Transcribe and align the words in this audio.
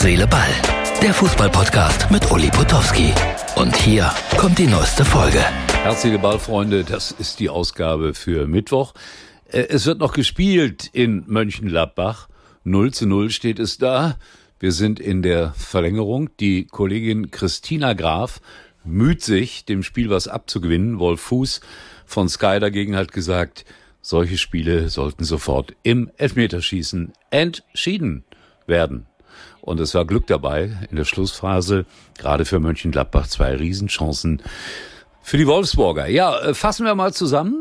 Seele, 0.00 0.26
Ball. 0.26 0.48
Der 1.02 1.12
Fußballpodcast 1.12 2.10
mit 2.10 2.30
Uli 2.30 2.48
Potowski. 2.48 3.12
Und 3.56 3.76
hier 3.76 4.10
kommt 4.38 4.58
die 4.58 4.66
neueste 4.66 5.04
Folge. 5.04 5.40
Herz, 5.82 6.00
Seele, 6.00 6.18
Ball, 6.18 6.38
Freunde, 6.38 6.84
das 6.84 7.10
ist 7.10 7.38
die 7.38 7.50
Ausgabe 7.50 8.14
für 8.14 8.46
Mittwoch. 8.46 8.94
Äh, 9.50 9.66
es 9.68 9.84
wird 9.84 9.98
noch 9.98 10.14
gespielt 10.14 10.88
in 10.94 11.24
Mönchengladbach. 11.26 12.30
0 12.64 12.94
zu 12.94 13.06
0 13.06 13.28
steht 13.28 13.58
es 13.58 13.76
da. 13.76 14.16
Wir 14.58 14.72
sind 14.72 15.00
in 15.00 15.20
der 15.20 15.52
Verlängerung. 15.52 16.30
Die 16.40 16.64
Kollegin 16.64 17.30
Christina 17.30 17.92
Graf 17.92 18.40
müht 18.84 19.22
sich, 19.22 19.66
dem 19.66 19.82
Spiel 19.82 20.08
was 20.08 20.28
abzugewinnen. 20.28 20.98
Wolf 20.98 21.20
Fuß 21.20 21.60
von 22.06 22.30
Sky 22.30 22.58
dagegen 22.58 22.96
hat 22.96 23.12
gesagt, 23.12 23.66
solche 24.00 24.38
Spiele 24.38 24.88
sollten 24.88 25.24
sofort 25.24 25.74
im 25.82 26.10
Elfmeterschießen 26.16 27.12
entschieden 27.28 28.24
werden. 28.66 29.09
Und 29.60 29.80
es 29.80 29.94
war 29.94 30.04
Glück 30.04 30.26
dabei 30.26 30.70
in 30.90 30.96
der 30.96 31.04
Schlussphase, 31.04 31.84
gerade 32.18 32.44
für 32.44 32.60
Mönchengladbach 32.60 33.26
zwei 33.26 33.54
Riesenchancen 33.54 34.42
für 35.22 35.36
die 35.36 35.46
Wolfsburger. 35.46 36.06
Ja, 36.08 36.38
äh, 36.40 36.54
fassen 36.54 36.86
wir 36.86 36.94
mal 36.94 37.12
zusammen. 37.12 37.59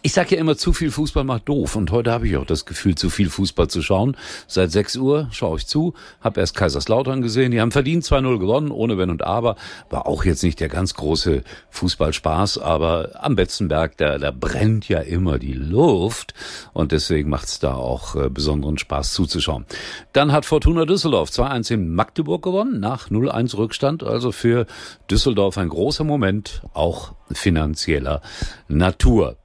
Ich 0.00 0.12
sage 0.12 0.36
ja 0.36 0.40
immer, 0.40 0.56
zu 0.56 0.72
viel 0.72 0.92
Fußball 0.92 1.24
macht 1.24 1.48
doof. 1.48 1.74
Und 1.74 1.90
heute 1.90 2.12
habe 2.12 2.28
ich 2.28 2.36
auch 2.36 2.46
das 2.46 2.66
Gefühl, 2.66 2.94
zu 2.94 3.10
viel 3.10 3.30
Fußball 3.30 3.66
zu 3.66 3.82
schauen. 3.82 4.16
Seit 4.46 4.70
6 4.70 4.96
Uhr 4.96 5.26
schaue 5.32 5.58
ich 5.58 5.66
zu, 5.66 5.94
habe 6.20 6.38
erst 6.38 6.54
Kaiserslautern 6.54 7.20
gesehen. 7.20 7.50
Die 7.50 7.60
haben 7.60 7.72
verdient 7.72 8.04
2-0 8.04 8.38
gewonnen, 8.38 8.70
ohne 8.70 8.96
Wenn 8.96 9.10
und 9.10 9.24
Aber. 9.24 9.56
War 9.90 10.06
auch 10.06 10.24
jetzt 10.24 10.44
nicht 10.44 10.60
der 10.60 10.68
ganz 10.68 10.94
große 10.94 11.42
Fußballspaß, 11.70 12.58
aber 12.58 13.10
am 13.20 13.34
Betzenberg, 13.34 13.96
da, 13.96 14.18
da 14.18 14.30
brennt 14.30 14.88
ja 14.88 15.00
immer 15.00 15.40
die 15.40 15.54
Luft. 15.54 16.32
Und 16.72 16.92
deswegen 16.92 17.28
macht 17.28 17.48
es 17.48 17.58
da 17.58 17.74
auch 17.74 18.14
äh, 18.14 18.30
besonderen 18.30 18.78
Spaß 18.78 19.12
zuzuschauen. 19.14 19.66
Dann 20.12 20.30
hat 20.30 20.44
Fortuna 20.44 20.84
Düsseldorf 20.84 21.30
2-1 21.30 21.74
in 21.74 21.92
Magdeburg 21.92 22.44
gewonnen, 22.44 22.78
nach 22.78 23.10
0-1 23.10 23.56
Rückstand. 23.56 24.04
Also 24.04 24.30
für 24.30 24.66
Düsseldorf 25.10 25.58
ein 25.58 25.68
großer 25.68 26.04
Moment, 26.04 26.62
auch 26.72 27.14
finanzieller 27.32 28.22
Natur. 28.68 29.36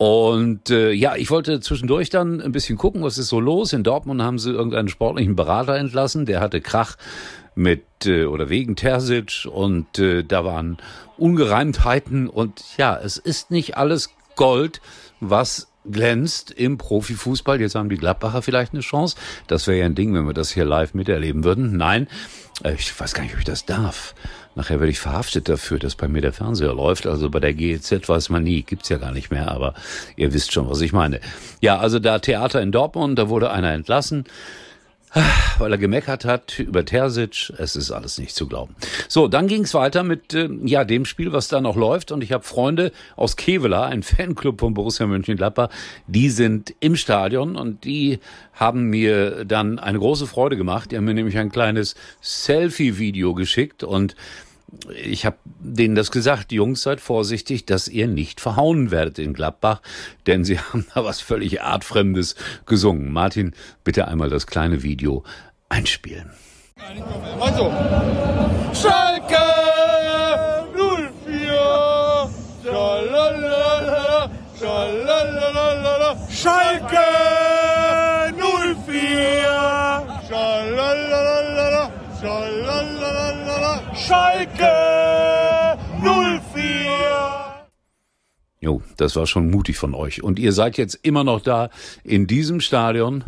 Und 0.00 0.70
äh, 0.70 0.92
ja, 0.92 1.14
ich 1.16 1.30
wollte 1.30 1.60
zwischendurch 1.60 2.08
dann 2.08 2.40
ein 2.40 2.52
bisschen 2.52 2.78
gucken, 2.78 3.02
was 3.02 3.18
ist 3.18 3.28
so 3.28 3.38
los. 3.38 3.74
In 3.74 3.82
Dortmund 3.82 4.22
haben 4.22 4.38
sie 4.38 4.50
irgendeinen 4.50 4.88
sportlichen 4.88 5.36
Berater 5.36 5.76
entlassen, 5.76 6.24
der 6.24 6.40
hatte 6.40 6.62
Krach 6.62 6.96
mit 7.54 7.84
äh, 8.06 8.24
oder 8.24 8.48
wegen 8.48 8.76
Terzic 8.76 9.46
und 9.52 9.98
äh, 9.98 10.24
da 10.24 10.42
waren 10.42 10.78
Ungereimtheiten 11.18 12.30
und 12.30 12.62
ja, 12.78 12.98
es 12.98 13.18
ist 13.18 13.50
nicht 13.50 13.76
alles 13.76 14.08
Gold, 14.36 14.80
was 15.20 15.69
glänzt 15.90 16.50
im 16.50 16.78
Profifußball. 16.78 17.60
Jetzt 17.60 17.74
haben 17.74 17.88
die 17.88 17.96
Gladbacher 17.96 18.42
vielleicht 18.42 18.72
eine 18.72 18.82
Chance. 18.82 19.16
Das 19.46 19.66
wäre 19.66 19.78
ja 19.78 19.86
ein 19.86 19.94
Ding, 19.94 20.14
wenn 20.14 20.26
wir 20.26 20.34
das 20.34 20.50
hier 20.50 20.64
live 20.64 20.94
miterleben 20.94 21.44
würden. 21.44 21.76
Nein, 21.76 22.08
äh, 22.62 22.74
ich 22.74 22.98
weiß 22.98 23.14
gar 23.14 23.22
nicht, 23.22 23.32
ob 23.32 23.38
ich 23.38 23.44
das 23.44 23.64
darf. 23.64 24.14
Nachher 24.54 24.80
werde 24.80 24.90
ich 24.90 24.98
verhaftet 24.98 25.48
dafür, 25.48 25.78
dass 25.78 25.94
bei 25.94 26.08
mir 26.08 26.20
der 26.20 26.32
Fernseher 26.32 26.74
läuft. 26.74 27.06
Also 27.06 27.30
bei 27.30 27.40
der 27.40 27.54
GEZ 27.54 28.08
weiß 28.08 28.30
man 28.30 28.42
nie, 28.42 28.62
gibt's 28.62 28.88
ja 28.88 28.98
gar 28.98 29.12
nicht 29.12 29.30
mehr, 29.30 29.50
aber 29.50 29.74
ihr 30.16 30.32
wisst 30.32 30.52
schon, 30.52 30.68
was 30.68 30.80
ich 30.80 30.92
meine. 30.92 31.20
Ja, 31.60 31.78
also 31.78 31.98
da 31.98 32.18
Theater 32.18 32.60
in 32.60 32.72
Dortmund, 32.72 33.18
da 33.18 33.28
wurde 33.28 33.50
einer 33.50 33.72
entlassen 33.72 34.24
weil 35.58 35.72
er 35.72 35.78
gemeckert 35.78 36.24
hat 36.24 36.58
über 36.58 36.84
Terzic. 36.84 37.52
Es 37.58 37.76
ist 37.76 37.90
alles 37.90 38.18
nicht 38.18 38.34
zu 38.34 38.46
glauben. 38.46 38.74
So, 39.08 39.28
dann 39.28 39.48
ging's 39.48 39.74
weiter 39.74 40.02
mit 40.02 40.34
äh, 40.34 40.48
ja 40.64 40.84
dem 40.84 41.04
Spiel, 41.04 41.32
was 41.32 41.48
da 41.48 41.60
noch 41.60 41.76
läuft. 41.76 42.12
Und 42.12 42.22
ich 42.22 42.32
habe 42.32 42.44
Freunde 42.44 42.92
aus 43.16 43.36
Kevela, 43.36 43.86
ein 43.86 44.02
Fanclub 44.02 44.60
von 44.60 44.74
Borussia 44.74 45.06
Mönchengladbach, 45.06 45.70
die 46.06 46.30
sind 46.30 46.74
im 46.80 46.96
Stadion 46.96 47.56
und 47.56 47.84
die 47.84 48.20
haben 48.52 48.84
mir 48.84 49.44
dann 49.44 49.78
eine 49.78 49.98
große 49.98 50.26
Freude 50.26 50.56
gemacht. 50.56 50.92
Die 50.92 50.96
haben 50.96 51.04
mir 51.04 51.14
nämlich 51.14 51.38
ein 51.38 51.50
kleines 51.50 51.94
Selfie-Video 52.20 53.34
geschickt 53.34 53.82
und 53.82 54.14
ich 55.02 55.26
habe 55.26 55.36
denen 55.44 55.94
das 55.94 56.10
gesagt, 56.10 56.52
Jungs, 56.52 56.82
seid 56.82 57.00
vorsichtig, 57.00 57.66
dass 57.66 57.88
ihr 57.88 58.08
nicht 58.08 58.40
verhauen 58.40 58.90
werdet 58.90 59.18
in 59.18 59.34
Gladbach, 59.34 59.80
denn 60.26 60.44
sie 60.44 60.58
haben 60.60 60.86
da 60.94 61.04
was 61.04 61.20
völlig 61.20 61.62
Artfremdes 61.62 62.36
gesungen. 62.66 63.12
Martin, 63.12 63.54
bitte 63.84 64.08
einmal 64.08 64.30
das 64.30 64.46
kleine 64.46 64.82
Video 64.82 65.24
einspielen. 65.68 66.30
Also, 67.38 67.70
Schalke 68.72 69.36
04, 71.26 72.30
schalalala, 72.64 74.30
schalalala, 74.58 76.16
Schalke 76.30 77.19
schalalala, 82.60 83.94
Schalke 83.94 85.78
04. 86.02 87.66
Jo, 88.60 88.82
das 88.96 89.16
war 89.16 89.26
schon 89.26 89.50
mutig 89.50 89.78
von 89.78 89.94
euch. 89.94 90.22
Und 90.22 90.38
ihr 90.38 90.52
seid 90.52 90.76
jetzt 90.76 90.98
immer 91.02 91.24
noch 91.24 91.40
da 91.40 91.70
in 92.04 92.26
diesem 92.26 92.60
Stadion. 92.60 93.24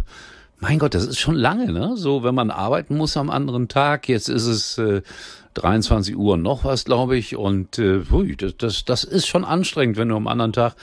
Mein 0.60 0.78
Gott, 0.78 0.94
das 0.94 1.06
ist 1.06 1.18
schon 1.18 1.34
lange, 1.34 1.72
ne? 1.72 1.96
So, 1.96 2.22
wenn 2.22 2.34
man 2.34 2.50
arbeiten 2.50 2.96
muss 2.96 3.16
am 3.16 3.30
anderen 3.30 3.68
Tag. 3.68 4.08
Jetzt 4.08 4.28
ist 4.28 4.46
es 4.46 4.78
äh, 4.78 5.02
23 5.54 6.16
Uhr 6.16 6.36
noch 6.36 6.64
was, 6.64 6.84
glaube 6.84 7.16
ich. 7.16 7.36
Und 7.36 7.78
äh, 7.78 8.02
hui, 8.10 8.36
das, 8.36 8.56
das, 8.58 8.84
das 8.84 9.04
ist 9.04 9.26
schon 9.26 9.44
anstrengend, 9.44 9.96
wenn 9.96 10.08
du 10.08 10.16
am 10.16 10.28
anderen 10.28 10.52
Tag 10.52 10.76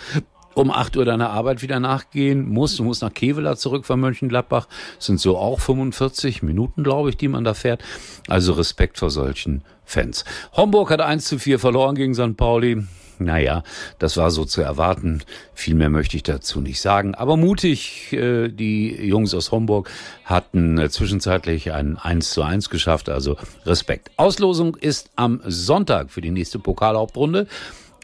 um 0.53 0.71
8 0.71 0.97
Uhr 0.97 1.05
deiner 1.05 1.29
Arbeit 1.29 1.61
wieder 1.61 1.79
nachgehen 1.79 2.49
musst. 2.49 2.79
Du 2.79 2.83
musst 2.83 3.01
nach 3.01 3.13
Kevela 3.13 3.55
zurück 3.55 3.85
von 3.85 3.99
Mönchengladbach. 3.99 4.67
Das 4.97 5.05
sind 5.05 5.19
so 5.19 5.37
auch 5.37 5.59
45 5.59 6.43
Minuten, 6.43 6.83
glaube 6.83 7.09
ich, 7.09 7.17
die 7.17 7.27
man 7.27 7.43
da 7.43 7.53
fährt. 7.53 7.81
Also 8.27 8.53
Respekt 8.53 8.97
vor 8.97 9.09
solchen 9.09 9.63
Fans. 9.85 10.25
Homburg 10.53 10.91
hat 10.91 11.01
1 11.01 11.25
zu 11.25 11.39
4 11.39 11.59
verloren 11.59 11.95
gegen 11.95 12.13
St. 12.13 12.37
Pauli. 12.37 12.83
Naja, 13.21 13.63
das 13.99 14.15
war 14.15 14.31
so 14.31 14.45
zu 14.45 14.61
erwarten. 14.61 15.21
Viel 15.53 15.75
mehr 15.75 15.89
möchte 15.89 16.15
ich 16.15 16.23
dazu 16.23 16.61
nicht 16.61 16.79
sagen. 16.79 17.15
Aber 17.15 17.35
mutig, 17.35 18.13
äh, 18.13 18.47
die 18.47 18.95
Jungs 18.95 19.33
aus 19.33 19.51
Homburg 19.51 19.89
hatten 20.23 20.77
äh, 20.77 20.89
zwischenzeitlich 20.89 21.73
ein 21.73 21.97
1 21.97 22.31
zu 22.31 22.43
1 22.43 22.69
geschafft. 22.69 23.09
Also 23.09 23.35
Respekt. 23.65 24.11
Auslosung 24.15 24.75
ist 24.75 25.09
am 25.17 25.41
Sonntag 25.45 26.11
für 26.11 26.21
die 26.21 26.31
nächste 26.31 26.59
Pokalhauptrunde. 26.59 27.47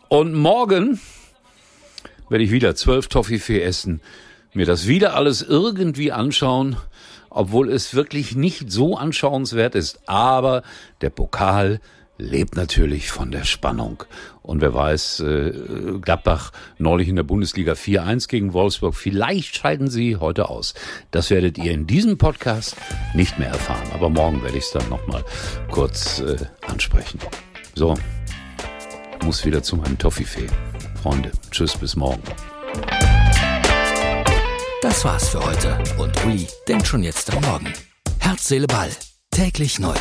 Und 0.09 0.33
morgen 0.33 0.99
werde 2.29 2.43
ich 2.43 2.51
wieder 2.51 2.75
zwölf 2.75 3.07
Toffifee 3.07 3.61
essen, 3.61 4.01
mir 4.53 4.65
das 4.65 4.87
wieder 4.87 5.15
alles 5.15 5.41
irgendwie 5.41 6.11
anschauen, 6.11 6.77
obwohl 7.29 7.69
es 7.69 7.93
wirklich 7.93 8.35
nicht 8.35 8.71
so 8.71 8.97
anschauenswert 8.97 9.75
ist. 9.75 9.99
Aber 10.07 10.63
der 11.01 11.09
Pokal 11.09 11.81
lebt 12.17 12.55
natürlich 12.55 13.11
von 13.11 13.31
der 13.31 13.43
Spannung. 13.43 14.03
Und 14.41 14.61
wer 14.61 14.73
weiß, 14.73 15.19
äh, 15.19 15.51
Gladbach 16.01 16.51
neulich 16.77 17.09
in 17.09 17.17
der 17.17 17.23
Bundesliga 17.23 17.73
4-1 17.73 18.29
gegen 18.29 18.53
Wolfsburg, 18.53 18.95
vielleicht 18.95 19.57
scheiden 19.57 19.89
sie 19.89 20.15
heute 20.15 20.49
aus. 20.49 20.73
Das 21.11 21.29
werdet 21.29 21.57
ihr 21.57 21.71
in 21.71 21.87
diesem 21.87 22.17
Podcast 22.17 22.77
nicht 23.13 23.37
mehr 23.37 23.49
erfahren. 23.49 23.89
Aber 23.93 24.09
morgen 24.09 24.41
werde 24.43 24.57
ich 24.57 24.63
es 24.63 24.71
dann 24.71 24.87
nochmal 24.89 25.25
kurz 25.69 26.19
äh, 26.19 26.37
ansprechen. 26.67 27.19
So, 27.73 27.95
muss 29.23 29.45
wieder 29.45 29.61
zu 29.61 29.75
meinem 29.75 29.97
Toffifee. 29.97 30.47
Freunde, 31.05 31.31
tschüss, 31.51 31.77
bis 31.77 31.95
morgen. 31.95 32.23
Das 34.81 35.05
war's 35.05 35.29
für 35.29 35.39
heute. 35.39 35.77
Und 35.99 36.25
Uli 36.25 36.47
denkt 36.67 36.87
schon 36.87 37.03
jetzt 37.03 37.31
am 37.31 37.43
Morgen. 37.43 37.71
Herz, 38.17 38.47
Seele, 38.47 38.65
Ball. 38.65 38.89
Täglich 39.29 39.77
neu. 39.77 39.93